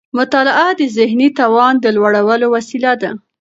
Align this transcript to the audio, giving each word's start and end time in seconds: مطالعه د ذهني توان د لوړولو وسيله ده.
مطالعه 0.19 0.67
د 0.79 0.81
ذهني 0.97 1.29
توان 1.39 1.73
د 1.79 1.85
لوړولو 1.95 2.45
وسيله 2.55 2.91
ده. 3.01 3.11